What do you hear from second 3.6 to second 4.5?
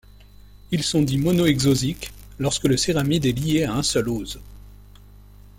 à un seul ose.